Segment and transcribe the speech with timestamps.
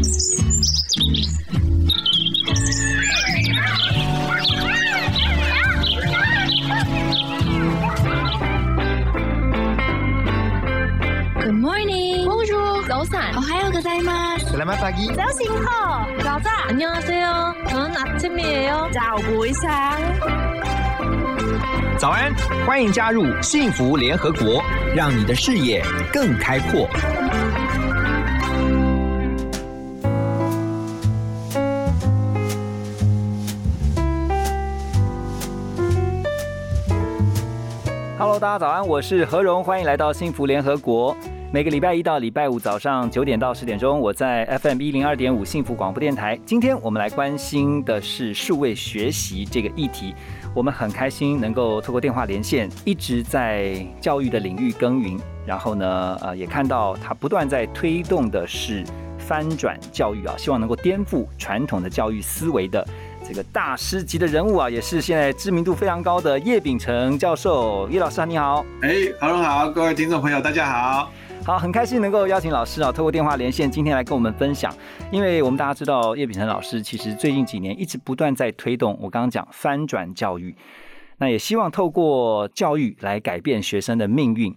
[11.52, 12.24] morning.
[12.24, 13.36] Bonjour.早安.
[13.36, 14.46] 오하요 고자이마스.
[14.48, 15.12] Selamat pagi.
[15.14, 16.50] 早醒好.早자.
[16.68, 17.54] 안녕하세요.
[17.68, 18.88] 저는 아침이에요.
[18.94, 20.00] 早不一상
[21.98, 22.34] 早安，
[22.66, 24.62] 欢迎加入幸福联合国，
[24.94, 26.88] 让你的视野更开阔。
[38.41, 41.15] 大家早安，我是何荣，欢迎来到幸福联合国。
[41.53, 46.35] 每个礼拜一到礼拜五早上九点到十点钟，我在 FM 一零二点五幸福广播电台。
[46.43, 50.15] 今天我们来关心的是数位学习这个议题。
[50.55, 55.19] 我们很开心能够透过电话连线，一直在教育的领域耕耘。
[55.45, 58.83] 然后呢，呃，也看到他不断在推动的是
[59.19, 62.83] 翻转教育啊，希望能够颠覆传统的教育思维的。
[63.31, 67.87] 这个大师级的人物啊，也是现在知名度非常高的叶秉成教授。
[67.89, 68.65] 叶老师啊，你好。
[68.81, 68.89] 哎，
[69.21, 71.09] 何荣好，各位听众朋友，大家好。
[71.45, 74.75] 好，很开心能够邀请老师啊，透过电话连线，今天来跟我们分享。
[75.13, 80.53] 因为我们大家知道，叶秉成老师其实最近几年一直不断在推动我刚刚讲翻转教育，
[81.19, 84.53] 那也希望透过教育来改变学生的命运。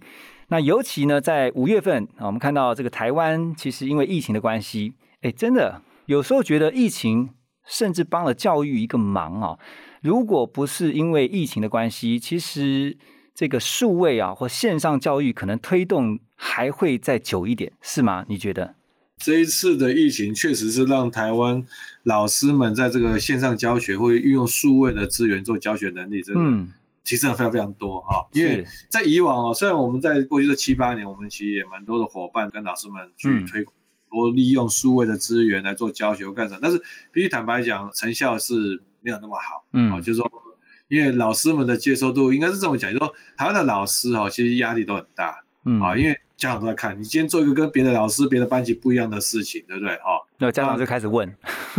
[0.48, 7.31] 那尤其呢，在五月份啊，我们看到这个台湾其实因为疫情的关系，哎，真的有时候觉得疫情
[7.67, 9.59] 甚至帮了教育一个忙啊。
[10.03, 12.97] 如果不是因为疫情的关系，其实
[13.34, 18.25] 这个数位啊或线上教育可能推动还会再久一点，是吗？
[18.29, 18.75] 你觉得？
[19.17, 21.65] 这一次的疫情确实是让台湾
[22.03, 26.41] 老师们在这个线上教学会运用数位的资源做教学能力，真的。
[26.43, 26.73] 嗯，
[27.05, 33.75] 提升了非常非常多哈，因为在以往哦，虽然我们在过去这七八年，我们其实也蛮多的伙伴跟老师们去推广，
[34.15, 39.65] 多利用数位的资源来做教学或干什么，但是必须坦白讲，成效是没有那么好。
[39.73, 40.31] 嗯，哦，就是说，
[40.89, 45.43] 因为老师们的接受度应该是这么讲，就是说，台湾的老师哈，其实压力都很大。
[45.65, 49.97] 嗯，啊，因为家长都在看你今天做一个跟别的老师、别的班级不一样的事情，对不对？
[49.97, 51.28] 哈，那家长就开始问，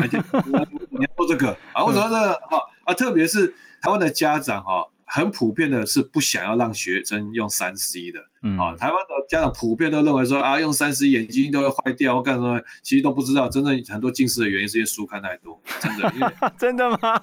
[0.92, 1.86] 你要做这个啊？
[1.86, 2.34] 为什么这个？
[2.50, 4.90] 哈啊，特别是台湾的家长哈。
[5.08, 12.60] 很普遍的是不想要让学生用三 C 的，嗯啊，台湾的家长普遍都认为说啊，用三 C 眼睛都会坏掉，干什么？
[12.82, 16.34] 其实都不知道，真正很多近视的原因是因为书看太多，真的。
[16.58, 17.22] 真的吗？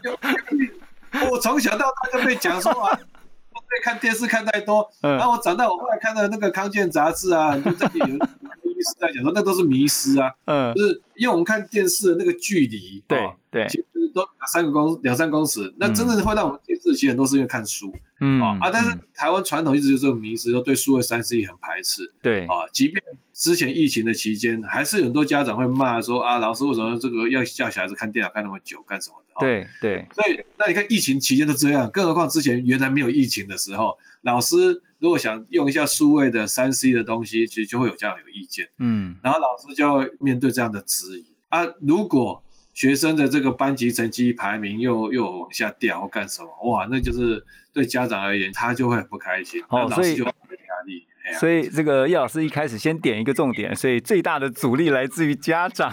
[1.30, 8.06] 我从小到大就被讲说啊，被看电视看太多，嗯、然后我长大我后来看到那个康健杂志啊，就这里有
[8.98, 13.18] 在讲说那都是迷失啊，嗯，就是因为我们看电视的那个距离，对
[13.50, 22.46] 对，其实都两三个公两三公尺，那真正会让我们电视其实很多是因为看书，嗯啊，但是台湾传统一直就这种迷失，都对数位三 C 很排斥，对。
[22.46, 29.40] 啊，即便之前疫情的期间，还是很多家长会骂说啊，老师为什么这个要叫小孩子看电脑看那么久，干什么的？
[29.40, 42.40] 对对，所以那你看疫情期间都这样，更何况之前原来没有疫情的时候，老师如果想用一下数位的三 C 的东西，其实就会有这样有意见，嗯，然后老师就要面对这样的质疑啊，如果
[42.72, 50.61] 学生的这个班级成绩排名又又往下掉或干什么，哇，那就是对家长而言，他就会很不开心，哦，老师就很有压力。
[51.38, 55.92] 所以这个叶老师一开始先点一个重点，所以最大的阻力来自于家长。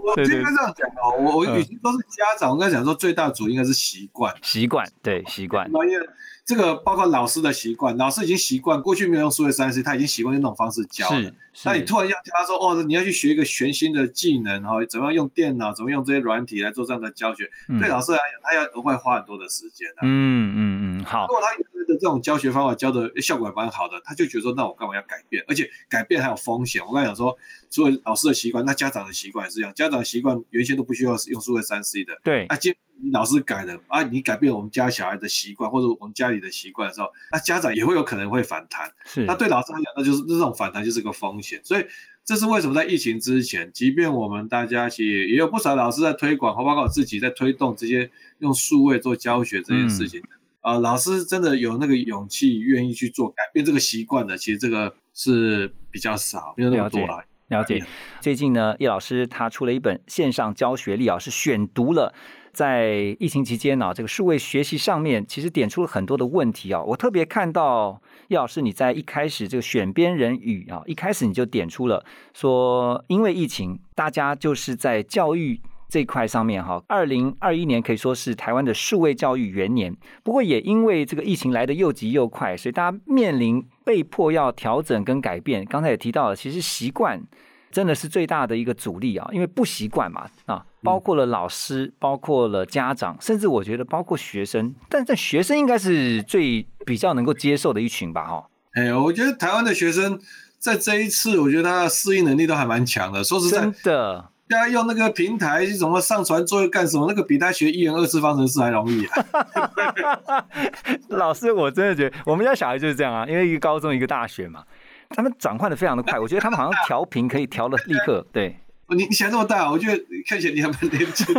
[0.00, 5.70] 我 应该这样讲哦，我我已经都是家长，我跟他讲说，最大的阻力应该是习惯，习惯对习惯。
[5.70, 6.08] 因为
[6.44, 11.32] 这个包括老师的习惯，老师已经习惯过去没有用数学三 C，他已经习惯用那种方式教了。
[11.64, 17.50] 那你突然要教他说，哦，你要去学一个全新的技能哈，怎么样用电脑，怎么用这些软体来做这样的教学？
[17.80, 19.88] 对老师来讲，他要额外花很多的时间。
[20.02, 21.26] 嗯嗯嗯，好。
[21.26, 25.44] 如果他原来的这种教学方法教的效果也蛮好的，他就觉得说，那我干嘛要改变？
[25.48, 26.84] 而且改变还有风险。
[26.84, 27.36] 我刚才讲说，
[27.70, 29.72] 除了老师的习惯，那家长的习惯也是这样。
[29.74, 32.46] 家长习惯原先都不需要用数位三 C 的，对。
[32.48, 32.74] 那今
[33.12, 38.90] 老师改了啊，你改变我们家小孩的习惯或者我们家里的习惯的时候，那家长也会有可能会反弹。
[39.04, 39.24] 是。
[39.24, 41.60] 那对老师来讲，那就是这种反弹就是个风险。
[41.62, 41.84] 所以
[42.24, 50.20] 这是为什么在疫情之前，即便我们大家其实也有不少老师在推广，和包括我自己在推动这些用数位做教学这件事情。
[50.20, 50.28] 嗯
[50.66, 57.22] 啊，老师真的有那个勇气，愿意去做改变这个习惯的，其实这个是比较少，没有那么多了。
[57.46, 57.80] 了解。
[58.20, 62.12] 最近呢，叶老师他出了一本线上教学力啊，是选读了
[62.52, 66.82] 在疫情期间呢、啊，这个数位学习上面，其实点出了很多的问题啊。
[66.82, 72.04] 我特别看到叶老师你在一开始这个选编人语啊，一开始你就点出了
[72.34, 75.60] 说，因为疫情，大家就是在教育。
[75.88, 79.96] 这块上面哈，二零二一年可以说是台湾的数位教育元年。
[80.22, 85.64] 不过也因为这个疫情来的又急又快，所以大家面临被迫要调整跟改变。
[85.64, 87.22] 刚才也提到了，其实习惯
[87.70, 98.46] 真的是最大的一个阻力啊，因为不习惯嘛啊，包括了老师，包括了家长，甚至我觉得包括学生，但这学生应该是最比较能够接受的一群吧，哈。
[98.72, 100.18] 哎，我觉得台湾的学生
[100.58, 103.22] 在这一次，我觉得他的适应能力都还蛮强的。
[103.22, 110.46] 说实在真，的，大家用那个平台什么上传作业干什么，那个比他学一元二次方程式还容易啊。
[111.10, 114.62] 老师，我真的觉得我们家小孩就是这样啊，因为一个高中一个大学嘛，
[115.10, 118.56] 他们转换的非常的快，我觉得他们好像调频可以调的立刻， 对
[118.88, 121.34] 你你想这么大，我觉得看起来你还蛮年轻。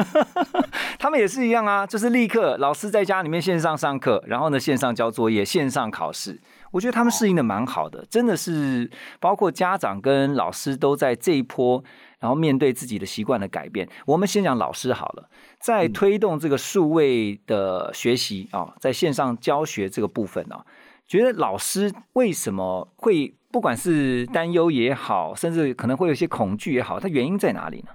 [1.00, 6.38] 他们也是一样啊，就是立刻老师在家里面线上上课，然后呢线上交作业，线上考试。
[6.71, 11.83] 我觉得他们适应的蛮好的，真的是包括家长跟老师都在这一波，
[12.19, 13.87] 然后面对自己的习惯的改变。
[14.05, 15.29] 我们先讲老师好了，
[15.59, 20.65] 在推动这个数位的学习啊，在线上教学这个部分啊，
[21.07, 27.91] 觉得老师为什么会不管是担忧也好，甚至可能会有一些恐惧也好，它原因在哪里呢？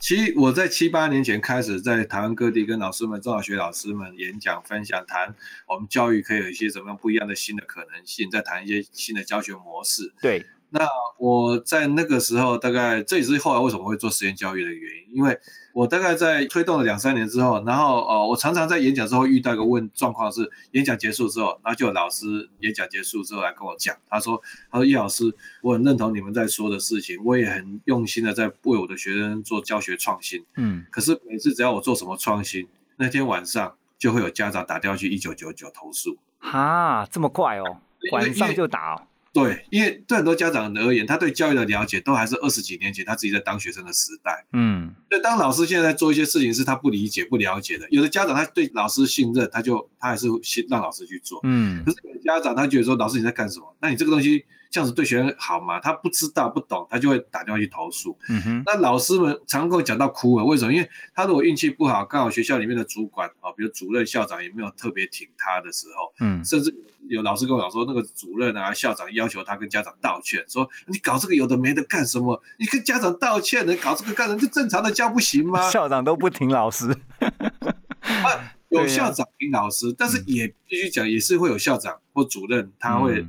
[0.00, 5.34] 其实我在七八年前开始在台湾各地跟老师们、中小学老师们演讲分享，谈
[5.66, 10.12] 我们教育可以有一些什么样不一样的新的可能性，再谈一些新的教学模式。
[10.20, 10.86] 对，那
[11.18, 15.38] 我在那个时候，大概这也是后来为什么会做实验教育的原因，因为
[15.72, 32.66] 我大概在推动了两三年之后，然后呃，我常常在演讲之后遇到一个问状况是，演讲结束之后，然后就有老师演讲结束之后来跟我讲，他说，他说叶老师，我很认同你们在说的事情，我也很用心的在为我的学生做教学创新，嗯，可是每次只要我做什么创新，
[32.96, 36.16] 那天晚上就会有家长打电话去一九九九投诉。
[36.40, 37.78] 哈，这么快哦，
[38.12, 39.02] 晚上就打哦，
[39.42, 44.46] 对，因为对很多家长而言，他对教育的了解都还是二十几年前他自己在当学生的时代。
[44.52, 51.40] 嗯，所以当老师现在在做一些事情是他不理解、不了解的，有的家长他对老师信任，他就他还是信让老师去做。
[51.44, 53.76] 嗯可是有的家长他觉得说，老师你在干什么？
[53.80, 55.80] 那你这个东西这样子对学生好吗？
[55.80, 58.16] 他不知道、不懂，他就会打电话去投诉。
[58.28, 60.72] 嗯哼，那老师们常跟我讲到哭了，为什么？
[60.72, 66.74] 因为他如果运气不好，刚好学校里面的主管啊，比如主任、校长也没有特别挺他的时候，嗯甚至
[67.08, 72.40] 有老师跟我讲说，那个主任啊、校长要求他跟家长道歉，说你搞这个有的没的干什么？
[72.58, 74.40] 你跟家长道歉，你搞这个干什么？
[74.40, 75.70] 就正常的教不行吗？
[75.70, 83.26] 校长都不挺老师， 啊，有校长听老师，但是也必须讲，也是会有校长或主任他会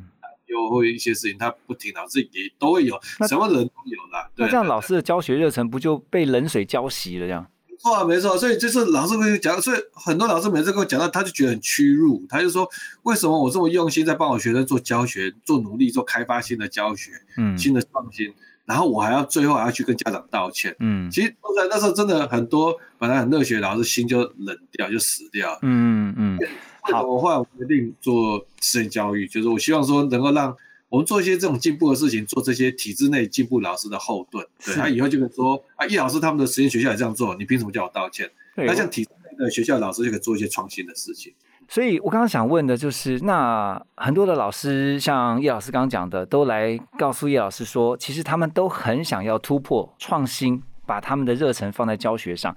[0.50, 4.30] 嗯有会一些事情他不听老师，也都会有，那什么人都有啦。
[4.36, 7.28] 对那这样老师的教学热忱不就被冷水浇熄了？
[7.28, 12.68] 这样，没错啊，没错，所以就是老师会讲，所以很多老师每次跟我讲到，他就觉得很屈辱，他就说，
[13.04, 18.34] 为什么我这么用心在帮我学生做教学、做努力、做开发新的教学、嗯新的创新，
[18.70, 20.76] 然后我还要最后还要去跟家长道歉。
[20.80, 26.14] 嗯其实说实在，那时候真的很多本来很热血的老师心就冷掉，就死掉嗯。
[26.16, 26.48] 嗯嗯，
[26.84, 30.56] 好我后来我决定做实验教育，就是我希望说能够让
[30.90, 34.46] 我们做一些这种进步的事情，做这些体制内进步老师的后盾。
[34.64, 38.30] 对，是他以后就可以说啊，叶老师他们的实验学校也这样做，你凭什么叫我道歉？
[38.56, 41.34] 对那，像体制内的学校老师就可以做一些创新的事情。
[41.72, 52.56] 所以我刚刚想问的就是，那很多的老师，像叶老师刚刚讲的，都来告诉叶老师说，其实他们都很想要突破、创新，把他们的热忱放在教学上，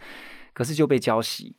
[0.54, 1.52] 可是就被浇熄。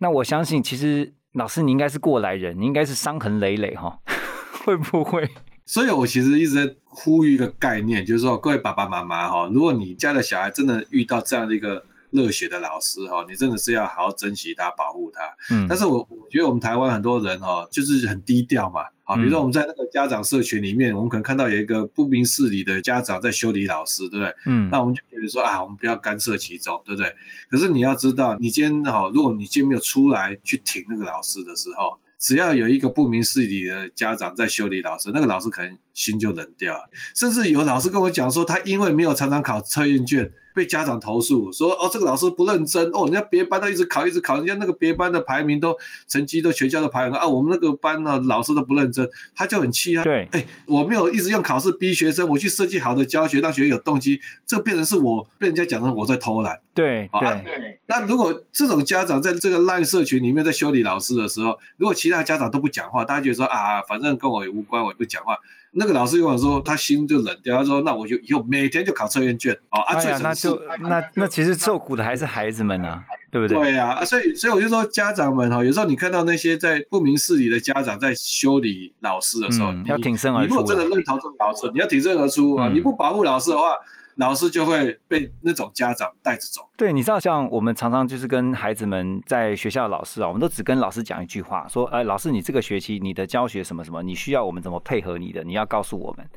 [0.00, 3.98] 那我相信，其实老师你应该是过来人，你应该是伤痕累累哈，
[4.66, 5.26] 会不会？
[5.64, 15.20] 所以我其实一直在呼吁一个概念，就是说各位爸爸妈妈哈，如果你家的小孩真的遇到这样的一个热血的老师哈，你真的是要好好珍惜他、保护他。
[15.54, 18.82] 嗯但是我我觉得我们台湾很多人哦，就是很低调嘛。
[19.04, 24.34] 啊，比如说我们在那个家长社群里面，我们可能看到有一个不明事理的家长在修理老师，对不对？
[24.44, 27.10] 嗯那我们就觉得说啊，我们不要干涉其中，对不对？
[27.50, 36.88] 可是你要知道，你今天哈，如果你今天没有出来去挺那个老师的时候，只要有一个不明事理的家长在修理老师，那个老师可能心就冷掉了。
[37.14, 45.76] 甚至有老师跟我讲说，他因为没有常常考测验卷，被家长投诉说，哦，这个老师不认真，哦，人家别班都一直考，一直考，人家那个别班的排名都
[46.06, 50.04] 成绩都全校都排很高啊，我们那个班呢老师都不认真，他就很气啊。
[50.04, 56.60] 对，哎，我没有一直用考试逼学生，我去设计好的教学，让学生有动机，这变成是我被人家讲成我在偷懒。
[56.74, 65.36] 对好啊对，那如果这种家长在这个烂社群里面在修理老师的时候，如果其他家长都不讲话，大家觉得说啊，反正跟我也无关，我也不讲话。
[65.72, 73.56] 那个老师跟我说，他心就冷掉，他说那我就以后每天就考测验卷哦啊，最省事那就那那其实受苦的还是孩子们啊，对不对？
[73.58, 82.68] 对呀、啊，所以所以我就说家长们哈，有时候你看到那些在不明事理的家长在修理老师的时候，你嗯要挺身而出你如果真的认同这个老师，你要挺身而出啊！
[82.68, 83.74] 嗯你不保护老师的话，
[84.18, 86.68] 老师就会被那种家长带着走。
[86.76, 96.28] 对，你知道，像我们常常就是跟孩子们在学校老师啊，我们都只跟老师讲一句话，说，哎，老师，你这个学期你的教学什么什么，你需要我们怎么配合你的，你要告诉我们，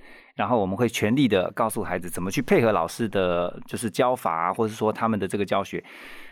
[0.42, 5.84] 然后我们会全力的告诉孩子怎么去配合老师的，就是教法啊，或者说他们的这个教学。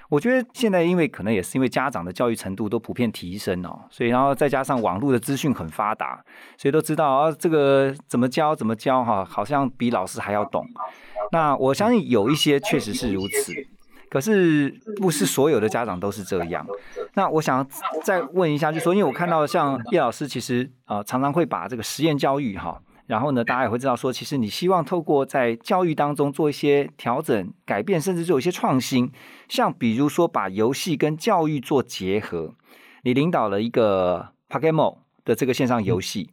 [0.09, 6.19] 我觉得现在因为可能也是因为家长的教育程度都普遍提升哦，所以然后再加上网络的资讯很发达，
[6.57, 10.65] 所以都知道啊这个怎么教怎么教哈，好像比老师还要懂。
[11.31, 13.53] 那我相信有一些确实是如此，
[14.09, 16.65] 可是不是所有的家长都是这样。
[17.13, 17.63] 那我想
[18.03, 22.81] 再问一下，就说因为我看到像叶老师其实啊常常会把这个实验教育哈。
[23.09, 29.11] 然后呢，大家也会知道说，其实你希望透过在教育当中做一些调整、改变，甚至做一些创新，
[29.47, 32.53] 像比如说把游戏跟教育做结合。
[33.01, 36.29] 你领导了一个 Pokemon 的这个线上游戏，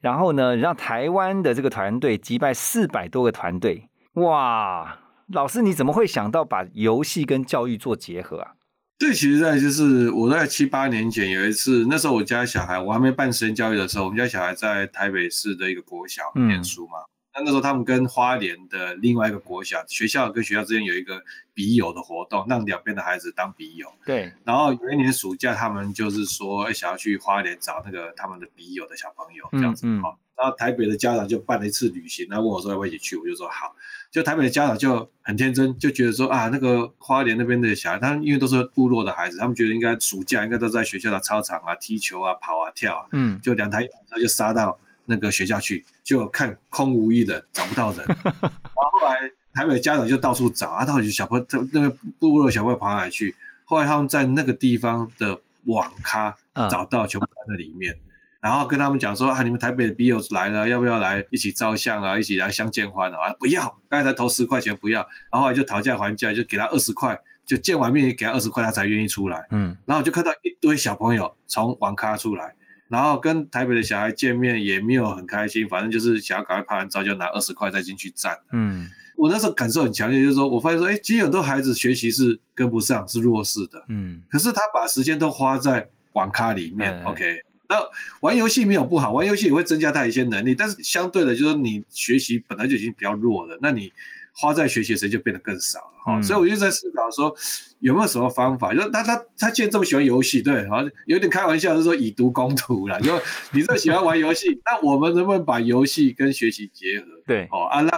[0.00, 3.88] 然后呢，让台湾的这个团队击败四百多个团队。
[4.12, 5.00] 哇，
[5.32, 8.52] 老师你怎么会想到把游戏跟教育做结合啊？
[9.00, 16.98] 对，其实在就是我在七八年前有一次，那时候我家小孩我还没办实验教育的时候，我们家小孩在台北市的一个国小念书嘛。
[17.32, 21.22] 那那时候他们跟花莲的另外一个国小学校跟学校之间有一个
[21.54, 23.90] 笔友的活动，让两边的孩子当笔友。
[24.04, 24.30] 对。
[24.44, 30.14] 然后有一年暑假，他们就是说想要去花莲找那个他们的笔友的小朋友这样子哈。
[30.40, 33.76] 然后台北的家长就办了一次旅行，然后问我说要不要一起去，我就说好。
[34.10, 48.04] 就台北的家长就很天真，就觉得说啊，那个花莲那边的小孩，他们因为都是部落的孩子，他们觉得应该暑假应该都在学校的操场啊踢球啊跑啊跳啊，嗯，就两台车就杀到那个学校去，就看空无一人，找不到人。
[48.08, 48.42] 然
[48.74, 53.36] 后后来台北的家长就到处找啊，到底小朋友那个部落的小朋友跑哪里去？
[53.64, 56.36] 后来他们在那个地方的网咖
[56.68, 57.96] 找到，全部在那里面。
[58.40, 62.18] 然后跟他们讲说啊，你们台北的笔友来了，要不要来一起照相啊？
[62.18, 63.32] 一起来相见欢啊？
[63.38, 69.46] 不要，刚才投十块钱不要，然后就讨价还价，就给他二十块，就见完面给他二十块，他才愿意出来。
[69.50, 72.54] 嗯，然后就看到一堆小朋友从网咖出来，
[72.88, 78.38] 然后跟台北的小孩见面也没有很开心，反正就是想要赶快拍完照就拿二十块再进去站。
[78.52, 83.84] 嗯，我那时候感受很强烈，就是说我发现说，哎，其实很多孩子学习是跟不上，是弱势的。
[83.88, 87.42] 嗯，可是他把时间都花在网咖里面，OK。
[87.70, 87.76] 那
[88.20, 93.92] 玩游戏没有不好，玩游戏也会增加他一些能力，但是相对的，就是你学习本来就已经比较弱了，那你
[94.32, 96.20] 花在学习时就变得更少了哈。
[96.20, 97.32] 所以我就在思考说，
[97.78, 98.74] 有没有什么方法？
[98.74, 103.00] 就是他他他既然这么喜欢游戏，对，好像有点开玩笑，就是说以毒攻毒了。
[103.00, 103.16] 就
[103.52, 107.06] 你这么喜欢玩游戏， 那我们能不能把游戏跟学习结合？
[107.24, 107.90] 对，哦啊，让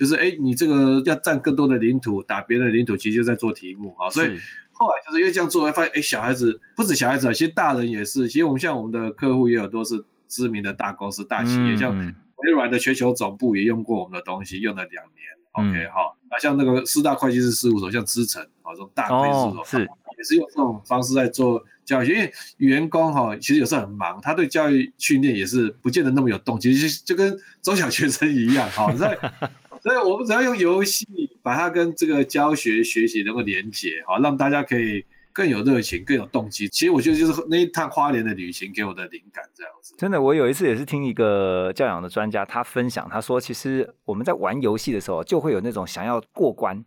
[0.00, 4.38] 就是哎，你这个要占更多的领土，打别人的领土，其实就在做题目啊，所以。
[4.72, 8.26] 后来就是因为这样做，会发现，哎，小孩子不止小孩子啊，其实大人也是。
[8.26, 11.94] 其实我们像我们的客户也有都是知名的大公司、大企业，像
[12.36, 15.14] 微软的全球总部也用过我们的东西，用了两年。
[15.52, 22.08] OK 哈，那像那个四大会计师事务所，像资诚啊这种大会计师事务所，是也是用这种方式在做教育。
[22.08, 29.18] 因为员工哈，其实有时候很忙，他对教育训练也是不见得那么有动机，就就跟中小学生一样哈，所以
[29.82, 31.06] 所以我们只要用游戏。
[31.42, 36.68] 把它跟这个教学学习能够连接，好，让大家可以更有热情、更有动机。
[36.68, 39.94] 其实我觉得就是那一趟花莲的旅行给我的灵感，这样子。
[39.96, 46.84] 真的，我有一次也是听一个教养的专家他分享，他说，其实我们在玩游戏的时候，就会有那种想要过关，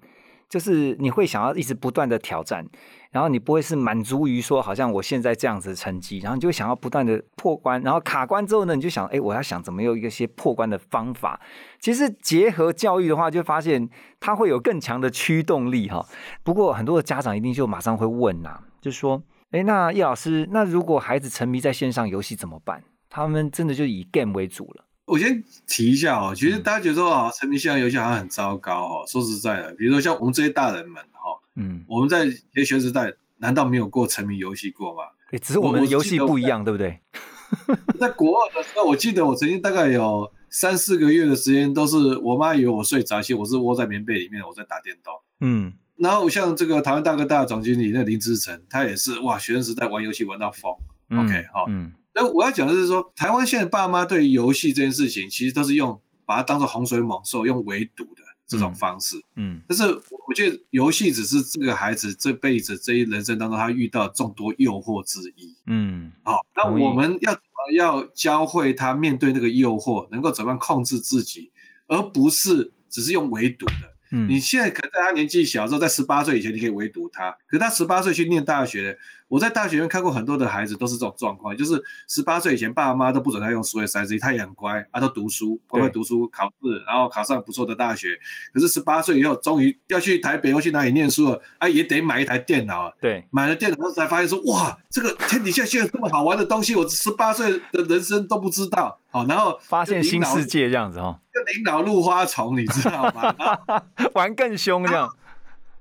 [0.54, 2.64] 就是你会想要一直不断的挑战。
[3.10, 11.42] 然后你不会是满足于说，好像我现在这样子成绩，然后你就想要不断的破关，然后卡关之后呢，你就想，哎，我要想怎么有一些破关的方法。
[11.80, 16.06] 其实结合教育的话，就发现它会有更强的驱动力哈。
[16.44, 22.84] 不过很多的家长一定就马上会问呐，就说，哎，那叶老师，那如果孩子沉迷在线上游戏怎么办？
[23.10, 24.86] 他们真的就以 game 为主了。
[25.14, 29.04] 我先提一下哦，其实大家觉得说啊，沉迷线上游戏好像很糟糕哦。
[29.08, 31.40] 说实在的，比如说像我们这些大人们哈。
[31.56, 35.04] 嗯，我们在学学时代难道没有过沉迷游戏过吗？
[35.40, 37.00] 只是我们游戏不一样，对不对？
[38.02, 45.14] 在国二的时候，我记得我曾经大概有三四个月的时间，都是我妈以为我睡着，其实我是窝在棉被里面，我在打电动。
[45.42, 50.74] 嗯，然后像这个台湾大哥大总经理那林志成，他也是哇，学生时代玩游戏玩到疯。
[51.12, 58.24] OK，好，嗯，那我要讲的是说，台湾现在爸妈对游戏这件事情，其实都是用把它当做洪水猛兽，用围堵的。
[58.46, 67.36] 这种方式，嗯，但是我觉得游戏只是这个孩子这辈子这一人生当中他遇到众多诱惑之一，嗯，好，那我们要
[67.74, 71.52] 要教会他面对那个诱惑，能够怎么样控制自己，
[71.88, 73.94] 而不是只是用围堵的。
[74.12, 77.32] 嗯，你现在可能在他年纪小的时候，在十八岁以前你可以围堵他。
[77.48, 79.00] 可是他十八岁去念大学，
[79.34, 88.10] 我在大学院看过很多的孩子都是这种状况，就是十八岁以前爸爸妈妈都不准他用所谓三 C，他也很乖，他都读书，乖乖读书考试，然后考上不错的大学。
[88.54, 92.94] 可是十八岁以后，终于要去台北或去哪里念书了，啊，也得买一台电脑。
[93.02, 99.00] 对，买了电脑才发现说，哇，这个天底下现在这么好玩的东西，我十八岁的人生都不知道。
[99.10, 103.34] 好，然后发现新世界这样子哦，就领导入花丛，你知道吗？
[104.14, 105.10] 玩更凶这样。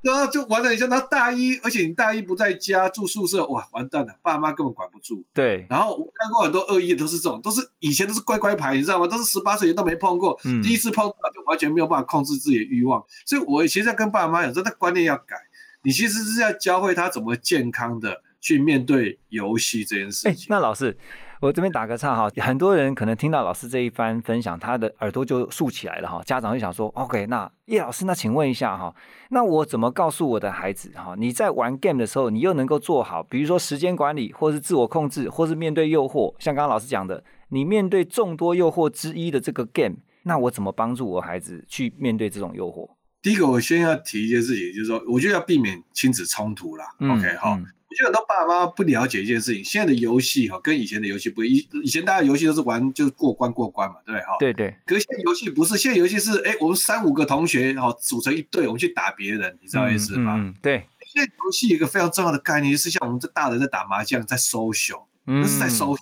[0.02, 5.24] 然后就玩了一下，他大一，而且你大一不在家住宿舍，哇，完蛋了，爸妈根本管不住。
[5.32, 5.64] 对。
[5.70, 9.06] 然后我看过很多恶意，都是这种，都是以前都是乖乖牌，你知道吗？
[9.06, 13.02] 都是十八岁都没碰过，第一次碰到就完全没有办法控制自己的欲望。
[13.24, 15.36] 所以我其实要跟爸妈讲，真的观念要改。
[15.84, 20.46] 你其实是要教会他怎么健康的去面对游戏这件事情。
[20.48, 20.98] 那老师。
[21.42, 26.22] 我这边打个岔哈，很多人可能听到老师这一番分享，他的耳朵就竖起来了哈。
[26.24, 28.94] 家长就想说，OK，那叶老师，那请问一下哈，
[29.30, 31.16] 那我怎么告诉我的孩子哈？
[31.18, 42.88] 你在玩 game 的时候，你又能够做好，比如说时间管理，或是自我控制，或是面对诱惑，像刚刚老师讲的，你面对众多诱惑之一的这个 game，那我怎么帮助我孩子去面对这种诱惑？
[43.20, 46.84] 第一个，我先要提一件事情，就是说，我觉得要避免亲子冲突啦。
[47.00, 47.58] OK，好。
[47.92, 54.36] 我觉得很多爸妈不了解一件事情，现在的游戏哈跟以前的游戏不一，以前大家游戏都是玩就是过关过关嘛，对不对哈？
[54.38, 54.74] 对对。
[54.86, 60.36] 可是现在游戏不是，现在游戏是哎，我们三五个同学哈组成一队，我们去打别人，你知道意思吗？
[60.38, 60.86] 嗯，对。
[61.04, 65.98] 现在游戏有一个非常重要的概念，是像我们这大人在打麻将，在 social，那是在 social。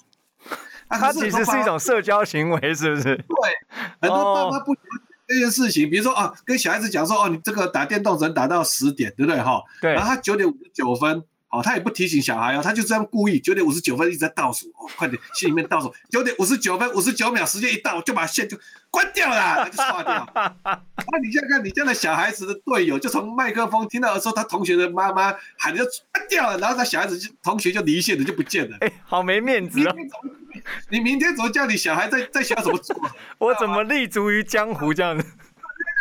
[0.89, 3.17] 它其实是一种社交行为，是不是？
[3.17, 3.27] 对。
[4.01, 9.61] 很多爸妈不了解这件事情，比如说啊，跟小孩子讲说哦，你这个打电动只能打到十点，对不对哈？
[9.81, 9.93] 对。
[9.93, 11.25] 然后他九点五十九分。
[11.51, 18.57] 哦，他也不提醒小孩哦，他就这样故意九点五十九分一直在倒数哦， 快点，心里面倒数九点五十九分五十九秒，时间一到就把线就
[18.89, 20.27] 关掉了， 就刷掉。
[20.33, 28.77] 那你现在看你这样的小孩子的队友，就从麦克风听到的时候，他同学的妈妈喊就关掉了，然后他小孩子就同学就离线了，就不见了。
[28.83, 29.95] 哎，好没面子哦！
[30.89, 32.97] 你明天怎么叫你小孩在在学怎么做？
[33.39, 35.25] 我怎么立足于江湖这样子？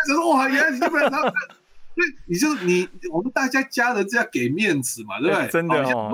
[0.07, 1.33] 就是哇，原来你这么他。
[2.27, 5.47] 你就你，我们大家家人这样给面子嘛，对不对？
[5.51, 6.13] 真的哦。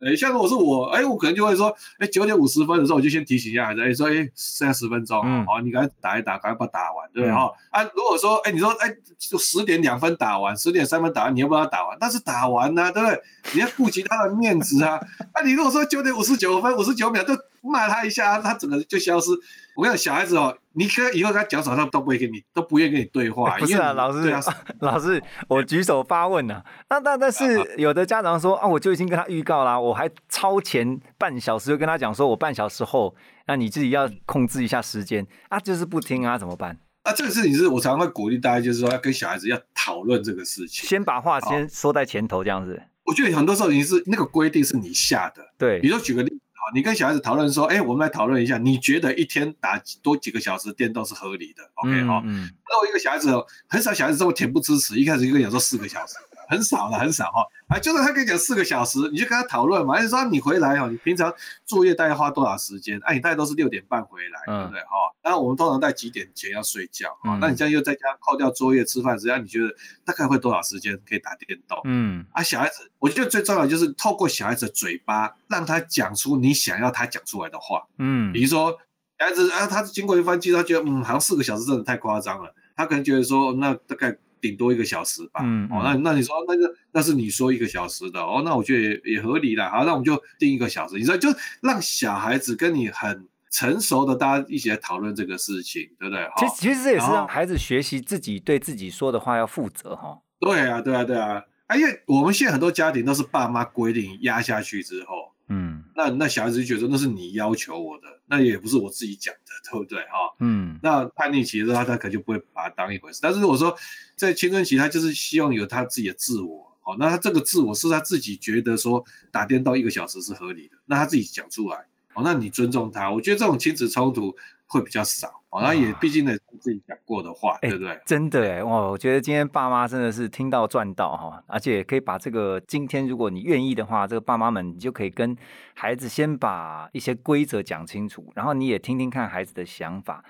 [0.00, 7.34] 哎，像如果是我，哎，我可能就会说，哎，九点五十分的时候，我就先提醒一下孩子，哎，说，哎，剩下十分钟，好，你赶快打一打，赶快把它打完，对不对？
[7.34, 11.94] 哈，啊，如果说，哎，你说，哎，就十点两分打完，十点三分打完，你要不要打完？
[12.00, 13.20] 但是打完呢，对不对？
[13.52, 14.98] 你要顾及他的面子啊。
[15.34, 17.34] 啊，你如果说九点五十九分五十九秒就
[17.68, 19.30] 骂他一下，他整个就消失。
[19.76, 23.56] 我跟你讲，小孩子哦，你可以后跟他讲什么，他都不会跟你，都不愿意跟你对话。
[23.58, 24.30] 不是啊，老师，
[24.80, 26.62] 老师，我举手发问呢。
[26.88, 33.14] 那但但是有的家长说啊，我就已经跟他预告啦，我还超前半小时就跟他讲说，我半小时后，
[33.46, 36.78] 那你自己要控制一下时间啊，就是不听啊，怎么办？
[37.02, 42.82] 啊，这个事情是我常常会鼓励大家，就是说要跟小孩子要讨论这个事情，先把话先说在前头，这样子。
[43.06, 45.80] 我觉得很多时候你是那个规定是你下的，对。
[45.80, 46.29] 比如说举个例。
[46.74, 53.30] 你跟小孩子讨论说，哎，我们来讨论一下，你觉得一天打多几个小时电动是合理的？OK 哈，那我一个小孩子
[53.68, 56.14] 很少，小孩子这么恬不知耻，一开始就跟你讲说四个小时。
[56.48, 61.32] 很少了，很少哈，啊，就是他跟你讲四个小时，你就跟他讨论嘛，就说你回来哦，你平常
[61.64, 63.00] 作业大概花多少时间？
[63.04, 64.88] 哎，你大概都是六点半回来，对不对哈？
[65.22, 67.38] 那我们通常在几点前要睡觉啊？
[67.40, 69.72] 那你这样又在家扣掉作业、吃饭时间，你觉得
[70.04, 71.80] 大概会多少时间可以打电动？
[71.84, 77.86] 嗯，啊，小孩子，我觉得最重要就是透过小孩子的嘴巴，让他讲出你想要他讲出来的话。
[77.98, 78.76] 嗯，比如说
[79.20, 84.16] 小孩子啊，他经过一番计，他觉得嗯，好像四个小时真的太夸张了，他可能觉得说那大概。
[84.40, 91.28] 顶多一个小时吧，哦，那那你说那个那是你说一个小时的哦，那我觉得也也合理啦，好，那我们就定一个小时，你说就
[91.60, 96.28] 让小孩子跟你很成熟的大家一起来讨论这个事情，对不对？
[96.38, 100.18] 其实其实这也是让孩子学习自己对自己说的话要负责哈。
[100.38, 105.29] 对啊，对啊，对啊，啊，因为我们现在很多家庭都是爸妈规定压下去之后。
[105.52, 110.34] 嗯，那那小孩子就觉得那是你要求我的，那也不是我自己讲的，对不对哈？
[110.38, 113.18] 嗯，那叛逆期的时候，他他可能就不会把它当一回事。
[113.20, 113.76] 但是如果说
[114.14, 121.76] 在青春期，他就是希望有他自己的自我，哦，那他这个自我是他自己觉得说打电到一个小时是合理的，那他自己讲出来，
[122.14, 124.34] 哦，那你尊重他，我觉得这种亲子冲突
[124.66, 125.39] 会比较少。
[125.50, 128.00] 哦，那也毕竟呢，自己讲过的话，对不对？
[128.06, 135.36] 真的哎，哇，我觉得今天爸妈真的是听到赚到哈，而且可以把这个今天，如果你愿意的话，这个爸妈们你就可以跟
[135.74, 140.24] 孩子先把一些规则讲清楚，然后你也听听看孩子的想法。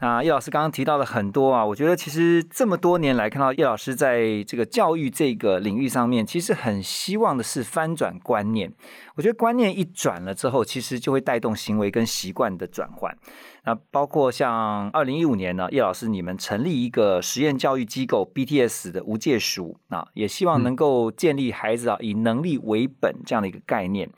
[0.00, 8.70] 啊，叶老师刚刚提到了很多啊，我觉得其实这么多年来看到叶老师在这个教育这个领域上面，其实很希望的是翻转观念。
[9.16, 13.16] 我觉得观念一转了之后，其实就会带动行为跟习惯的转换。
[13.64, 24.10] 那包括像二零一五年呢，叶老师你们成立一个实验教育机构 BTS 的无界塾，啊，也希望能够建立孩子啊以能力为本这样的一个概念。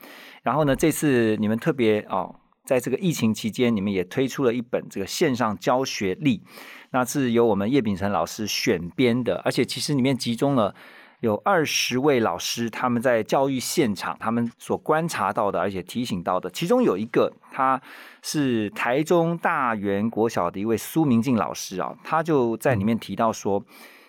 [0.43, 2.35] 然后呢，这次你们特别哦，
[2.65, 6.43] 在这个疫情期间，你们也推出了一本这个线上教学力，
[6.91, 10.75] 那是由我们叶秉成老师选编的，而且其实里面集中了。
[11.21, 17.81] 有二十位老师，他们在教育现场，他们所观察到的，而且提醒到的，其中有一个，他
[18.21, 23.63] 是台中大园国小的一位苏明静老师啊，他就在里面提到说，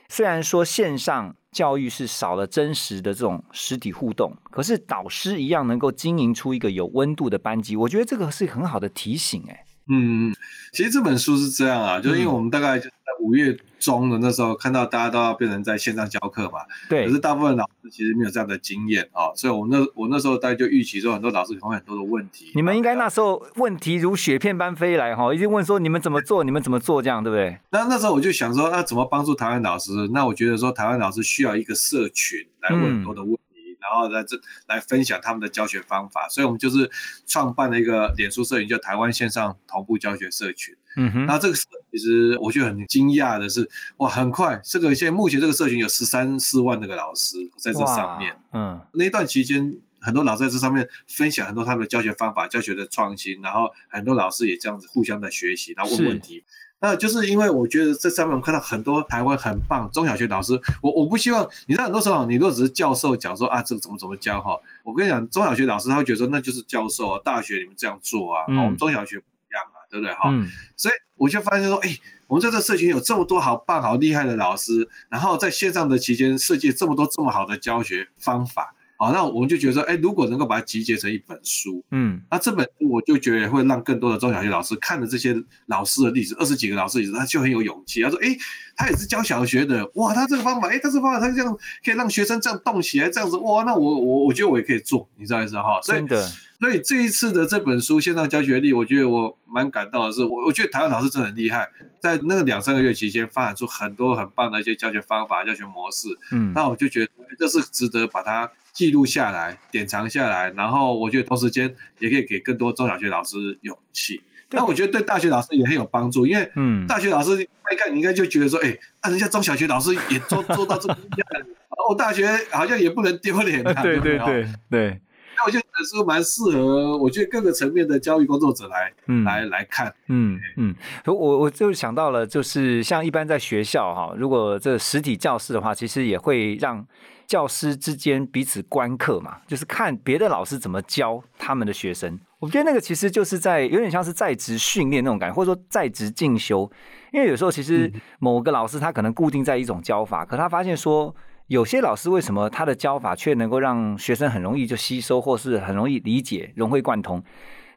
[0.08, 10.34] 虽然说线上教育是少了真实的这种实体互动，可是导师一样能够经营出一个有温度的班级，我觉得这个是很好的提醒，哎，嗯，
[10.72, 12.94] 其实这本书是这样啊，就是因为我们大概就在。
[13.20, 17.06] 五月中的那时候，看到大家都要变成在线上教课嘛，对。
[17.06, 22.50] 可是大部分老师其实没有这样的经验啊，所以我那我那时候大概就预期说，很多老师可能很多的问题。
[22.54, 27.58] 你们应该那时候问题如雪片般飞来哈，一直问说你们怎么做，你们怎么做这样，对不对？
[27.72, 29.92] 那那时候我就想说，那怎么帮助台湾老师？
[30.14, 33.40] 那我觉得说，台湾老师需要一个社群来问很多的问题，
[33.80, 36.90] 然后在这来分享他们的教学方法，所以我们就是
[37.26, 40.76] 创办了一个脸书社群，叫台湾线上同步教学社群。
[40.96, 56.42] 嗯哼，那这个其实我觉得很惊讶的是，哇，很快，这个现在目前这个社群有十三四万那个老师在这上面，嗯，那一段期间，很多老师在这上面分享很多他们的教学方法、教学的创新，然后很多老师也这样子互相的学习，然后问问题。
[56.80, 69.78] 那就是因为我觉得这上面我们看到很多台湾很棒中小学老师，我我不希望你知道很多时候你如果只是教授讲说啊这个怎么怎么教哈，我跟你讲中小学老师他会觉得说那就是教授啊，大学你们这样做啊，我们中小学不一样啊。
[69.90, 70.30] 对不对哈？
[70.76, 85.34] 所以我就发现说，哎，我们在这社群有这么多好棒、好厉害的老师，然后在线上的期间设计这么多这么好的教学方法，好，那我们就觉得说，哎，如果能够把它集结成一本书，嗯，那这本书我就觉得会让更多的中小学老师看了这些
[85.68, 88.36] 老师的例子，二十几个老师例子，他就很有勇气，他说，哎，
[88.76, 95.80] 他也是教小学的，哇，他这个方法，哎，他这个方法，他这样可以让学生这样动起来，这样子，哇，那我我我觉得我也可以做，你知道意思哈？
[95.82, 96.30] 真的。
[96.60, 101.66] 所以这一次的这本书线上教学力，我觉得我蛮感动的是，我我觉得台湾老师真的很厉害，
[101.98, 106.08] 在那个两三个月期间发展出很多很棒的一些教学方法、教学模式。
[106.32, 114.20] 嗯，那我就觉得这是值得把它记录下来、典藏下来，然后我觉得同时间也可以给更多中小学老师勇气。
[114.50, 121.40] 那我觉得对大学老师也很有帮助，因为嗯，大学老师一看你应该就觉得说，哎，那，人家中小学老师也做做到这么厉害，
[121.88, 123.82] 我 大学好像也不能丢脸啊。
[123.82, 125.00] 对对对对。
[125.46, 128.92] 我觉得本书蛮适合，我觉得各个层面的教育工作者来，
[129.24, 129.92] 来来看。
[130.08, 130.74] 嗯嗯，
[131.06, 136.86] 我我就想到了，就是像一般在学校哈，如果这实体教室的话，其实也会让
[137.26, 142.18] 教师之间彼此观课嘛，就是看别的老师怎么教他们的学生。
[142.38, 146.70] 我觉得那个其实就是在有点像是在职训练那种感觉，或者说在职进修。
[147.12, 151.14] 因为有时候其实某个老师他可能固定在一种教法，可他发现说。
[151.50, 157.20] 有些老师为什么他的教法却能够让学生很容易就吸收，或是很容易理解、融会贯通？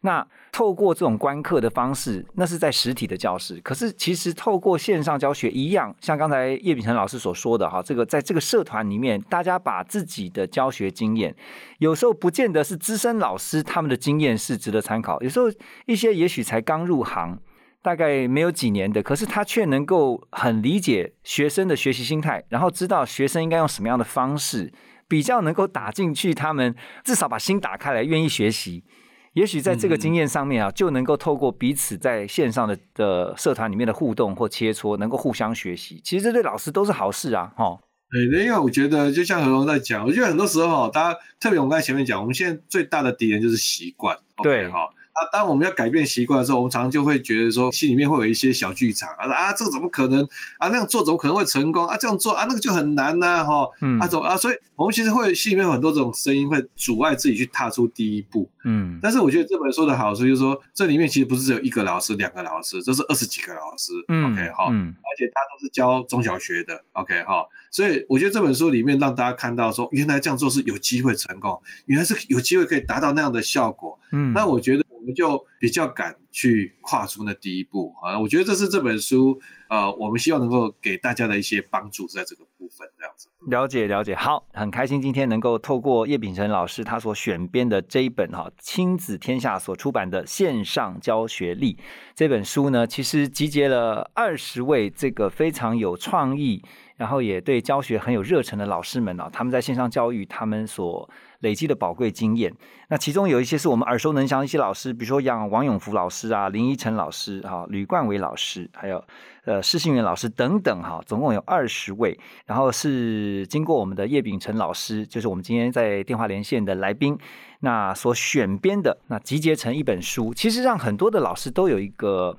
[0.02, 3.60] 那透过这种观课的方式，那是在实体的教室。
[3.64, 11.36] 可是其实透过线上教学一样，像刚才叶秉成老师所说的哈，这个在这个社团里面，大家把自己的教学经验，
[11.80, 15.48] 有时候不见得是资深老师他们的经验是值得参考，有时候
[15.88, 17.40] 一些也许才刚入行。
[17.84, 24.72] 大概没有几年的，可是他却能够很理解学生的学习心态，然后知道学生应该用什么样的方式，
[25.10, 28.86] 比较能够打进去，他们至少把心打开来，愿意学习。
[29.34, 36.00] 也许在这个经验上面啊，就能够透过彼此在线上的的社团里面的互动或切磋，能够互相学习。
[36.04, 37.78] 其实这对老师都是好事啊，哈。
[38.10, 44.88] 对，因为我觉得就像何龙在讲，我觉得很多时候大家特别我们刚才前面讲，我们现在最大的敌人就是习惯，对，哈。
[45.14, 50.24] 啊，当我们要改变习惯的时候，我们常常就会觉得说，心里面会有一些小剧场啊，啊，这个怎么可能
[50.58, 50.70] 啊？
[50.70, 51.96] 那样做怎么可能会成功啊？
[51.96, 54.36] 这样做啊，那个就很难呐，哈，啊，怎么啊？
[54.36, 58.50] 所以，我们其实会心里面有很多这种声音，会阻碍自己去踏出第一步。
[58.66, 63.94] 嗯，但是我觉得这本书的好处就是说，这里面其实不是只有一个老师、两个老师，这是二十几个老师。
[64.08, 66.84] 嗯，OK 哈，而且他都是教中小学的。
[66.94, 74.00] OK 哈，所以我觉得这本书里面让大家看到说，原来这样做是有机会成功，原来是有机会可以达到那样的效果。
[74.12, 74.83] 嗯，那我觉得。
[75.04, 78.18] 我们就比较敢去跨出那第一步啊！
[78.18, 79.38] 我觉得这是这本书
[79.68, 83.28] 呃，我们希望能够给大家的一些帮助，在这个部分这样子。
[83.48, 91.78] 了解了解，好，很开心今天能够透过叶秉成老师他所选编的这一本哈亲子天下所出版的线上教学力
[92.16, 96.64] 这本书呢，其实集结了二十位这个非常有创意，
[96.96, 101.10] 然后也对教学很有热忱的老师们啊，他们在线上教育他们所。
[101.44, 102.52] 累积的宝贵经验，
[102.90, 106.24] 那其中有一些是我们耳熟能详的一些老师，比如说像王永福老师。
[106.34, 109.04] 啊、林依晨老师、哈吕冠伟老师，还有
[109.46, 112.18] 呃施信元老师等等哈，总共有二十位。
[112.48, 117.16] 然后是经过我们的叶秉辰老师，就是我们今天在电话连线的来宾，
[117.60, 122.36] 那所选编的，那集结成一本书，其实让很多的老师都有一个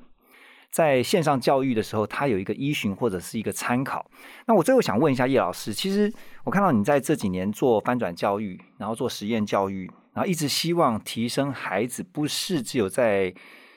[0.74, 4.04] 在线上教育的时候，他有一个依循或者是一个参考。
[4.44, 9.88] 那我最后想问一下叶老师，其实我看到你在这几年做翻转教育，然后做实验教育。
[10.12, 13.32] 然后一直希望提升孩子，不是只有在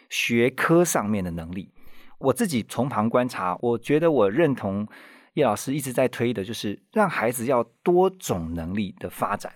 [0.09, 1.69] 学科上面的能力。
[2.17, 4.87] 我自己从旁观察，我觉得我认同
[5.35, 9.53] 叶老师一直在推的，就是让孩子要多种能力的发展。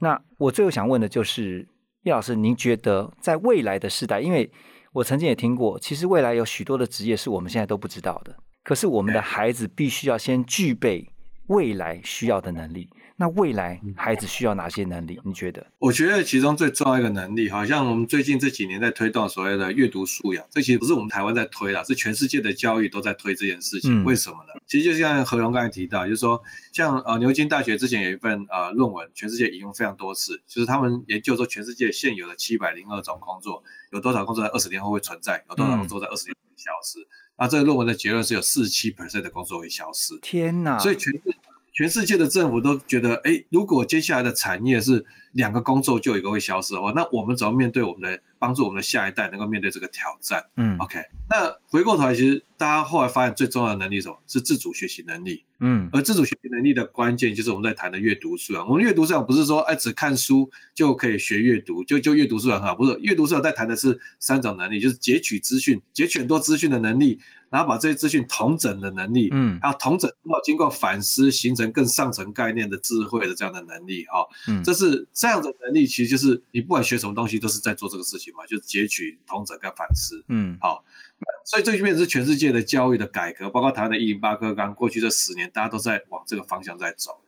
[0.00, 1.66] 那我最后想问的就是，
[2.02, 4.50] 叶老师，您觉得在未来的时代，因为
[4.94, 11.10] 我曾经也听过，其实未来有许多的职业是我们现在都不知道的，可是我们的孩子必须要先具备
[11.46, 12.88] 未来需要的能力。
[13.16, 15.20] 那未来孩子需要哪些能力？
[15.22, 15.64] 你觉得？
[15.78, 24.02] 我觉得其中最重要一个能力，好像我们最近这几年在推动所谓的阅读素养，这其实不是我们台湾在推啦，是全世界的教育都在推这件事情。
[24.02, 24.60] 为什么呢？
[24.66, 36.98] 其实就像何荣刚才提到，就是说，像呃牛津大学之前有一份呃论文，全世界引用非常多次，就是他们研究说全世界现有的七百零二种工作，有多少工作在二十年后会存在，有多少工作在二十年消失。
[37.36, 40.18] 那这个论文的结论是有四十七 percent 的工作会消失。
[40.22, 40.78] 天哪！
[40.78, 41.22] 所以全世
[41.74, 48.20] 全世界的政府都觉得，哎，如果接下来的产业是两个工作就有一个会消失的话，那我们怎么面对我们的？
[48.36, 50.44] 帮助我们的下一代能够面对这个挑战。
[50.56, 50.98] 嗯，OK。
[51.30, 54.18] 那回过头来，其实大家后来发现最重要的能力是什么？
[54.26, 55.42] 是自主学习能力。
[55.60, 58.68] 嗯，而自主学习能力的关键就是我们在谈的阅读素养。
[58.68, 62.94] 我们阅读素养不是说哎只看书就可以学阅读，就就阅读素养很好，不是。
[63.00, 67.18] 阅读素养在谈的是三种能力，就是截取资讯、截取很多资讯的能力，
[67.54, 74.04] 然后把这些资讯统整的能力，嗯，然后统整后经过反思形成更上层概念的智慧的这样的能力。
[74.06, 78.34] 哈，嗯，这是这样的能力，其实就是你不管学什么东西都是在做这个事情。
[78.34, 80.84] 嘛，就截取、同整跟反思，嗯，好，
[81.44, 87.20] 所以这就变成是全世界的教育的改革，包括台湾的一零八课纲，过去这十年大家都在往这个方向在走。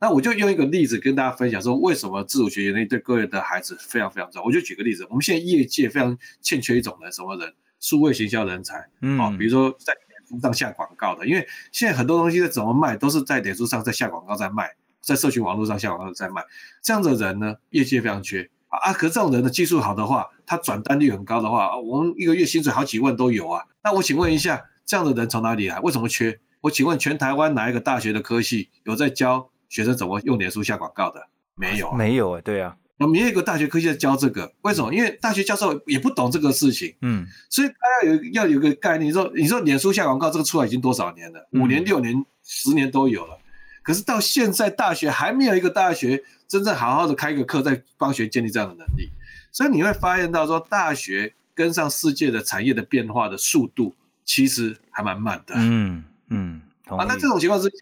[0.00, 4.46] 那我就用一个例子跟大家分享，说为什么自主学习能力对个人的孩子非常非常重要。
[4.46, 7.52] 我就举个例子，我们现在业界非常欠缺一种人，什么人？
[7.84, 14.70] 数位行销人才，嗯，好，比如说在脸书上下广告的，因为现在很多东西在怎么卖，都是在脸书上在下广告在卖，
[15.02, 16.42] 在社群网络上下广告在卖，
[16.82, 18.48] 这样的人呢，业界非常缺。
[18.68, 23.62] 啊，可这种人的技术好的话，他转单率很高的话，我们一个月薪水好几万都有啊。
[23.82, 25.78] 那我请问一下，这样的人从哪里来？
[25.80, 26.40] 为什么缺？
[26.62, 31.28] 我请问全台湾哪一个大学的科系有在教学生怎么用脸书下广告的？
[31.54, 34.94] 没有，没有啊，对啊，我们有一个大学科系在教这个，为什么？
[34.94, 41.48] 因为大学教授也不懂这个事情，嗯，所以他要有要有个概念，你说你说脸书下广告这个出来已经多少年了？
[41.52, 43.38] 五年、六年、十年都有了。
[43.82, 49.10] 可是到现在，大学还没有一个大学真正好好的开一个课，在帮学建立这样的能力。
[49.52, 55.54] 所以你会发现到说，大学跟上世界的产业的变化的速度，其实还蛮慢的。
[55.58, 57.76] 嗯嗯，啊，那这种情况之下，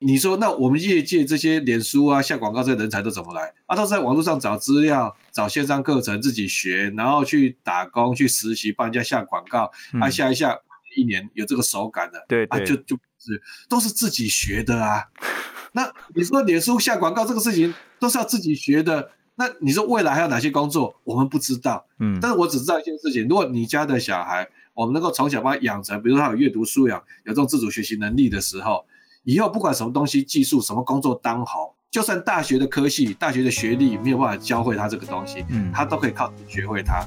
[0.00, 3.52] 你说那我们业界这些脸书啊、下广告这些人才都怎么来？
[3.66, 10.58] 啊，都是在网络上找资料、找线上课程自己学，然后去打工、去实习，帮人家下广告，啊，下一下
[10.96, 12.96] 一年有这个手感的，对，啊，就就。
[13.20, 15.02] 是，都是自己学的啊。
[15.74, 21.84] 那你说脸书下广告这个事情都是要自己学的，那你说未来还有哪些工作我们不知道？
[21.98, 28.86] 嗯，但是我只知道一件事情：如果你家的小孩，我们能够从小把他养成，比如说他有阅读素养、有这种自主学习能力的时候，
[29.24, 37.04] 以后不管什么东西、技术、什么工作当红，就算大学的科系、大学的学历没有办法教会他这个东西，嗯，他都可以靠学会它。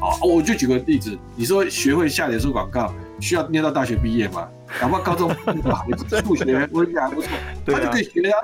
[0.00, 4.48] 好，我就举个例子，你说学会下脸书广告需要念到大学毕业吗？
[4.80, 5.86] 哪怕高中不好，
[6.26, 7.30] 数学我也还不错，
[7.64, 8.36] 他就可以学呀，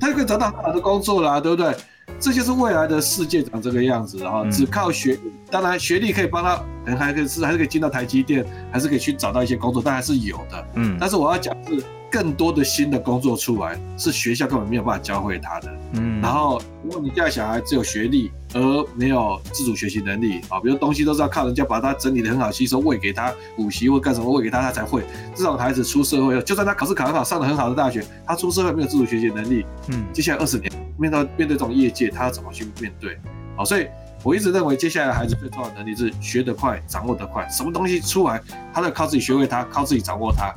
[0.00, 1.74] 他就可以找到很好的工作啦，对不对？
[2.18, 10.66] 这就是未来的世界长这个样子，然后只靠学历，当然学历可以帮他，可能还可以是还是可以进到台积电，还是可以去找到一些工作，但还是有的。
[10.74, 11.84] 嗯，但是我要讲是。
[12.14, 15.68] 更多的新的工作出来，是学校根本没有办法教会他的。
[15.94, 25.02] 嗯，然后如果你家小孩只有学历而没有自主学习能力啊，比如东西都是要靠人家把他整理的很好，吸收喂给他补习或干什么喂给他，他才会。
[25.34, 33.18] 这种孩子出社会，就算他考试考很好，上了很好的大学，他出社会没有自主学习能力，嗯，接下来二十年面对面对这种业界，他要怎么去面对？
[33.56, 33.88] 好，所以
[34.22, 38.40] 我一直认为，接下来孩子最重要的能力是学得快，掌握得快，什么东西出来，
[38.72, 40.54] 他都靠自己学会它，靠自己掌握它。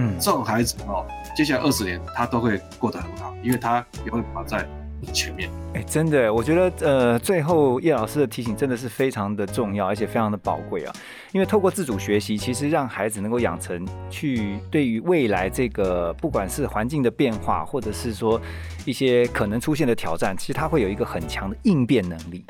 [0.00, 1.04] 嗯，这种孩子哦，
[1.36, 4.66] 接下来二十年他都会过得很好，因为他也会跑在
[5.12, 5.50] 前面。
[5.74, 10.92] 哎，真的，我觉得呃，最后叶老师的提醒真的是非常的重要，而且非常的宝贵啊。
[11.32, 18.40] 因为透过自主学习，其实让孩子能够养成去对于未来这个不管是环境的变化，或者是说
[18.86, 22.42] 一些可能出现的挑战，其实他会有一个很强的应变能力。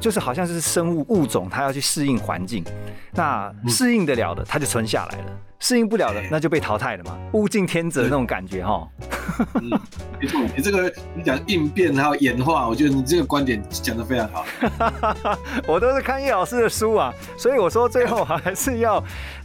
[0.00, 2.64] 就是好像是生物物种，它要去适应环境，
[3.12, 5.26] 那适应得了的，它就存下来了；
[5.62, 7.16] 适应不了的，那就被淘汰了嘛。
[7.34, 8.86] 物竞天择那种感觉哈。
[10.20, 14.44] 没错，你这个你讲应变还有演化，我觉得你这个观点讲得非常好。
[15.68, 19.02] 我都是看叶老师的书啊，所以我说最后还是要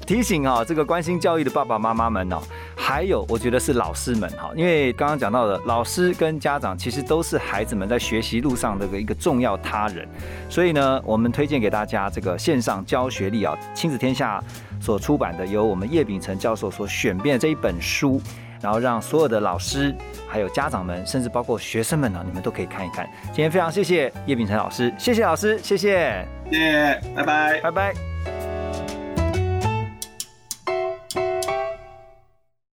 [0.07, 2.41] 提醒啊，这个关心教育的爸爸妈妈们哦，
[2.75, 10.07] 还有我觉得是老师们哈，因为刚刚讲到的，老师跟家长其实都是孩子们在学习路上的一个重要他人，
[10.49, 14.43] 所以呢，我们推荐给大家这个线上教学力啊，亲子天下
[14.79, 18.21] 所出版的，由我们叶秉成教授所选编的这一本书。
[18.59, 19.95] 然后让所有的老师、
[20.27, 23.07] 还有家长们，甚至包括学生们呢，你们都可以看一看。
[23.25, 28.16] 今天非常谢谢叶秉成老师，谢谢老师，谢谢，谢谢，拜拜，拜拜。